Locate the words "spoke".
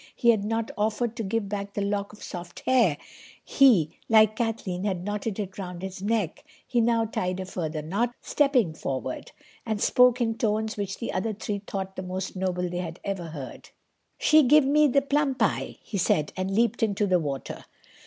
9.79-10.19